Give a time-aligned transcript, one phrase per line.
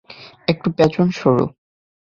[0.47, 1.45] একটু পেছনে সরো।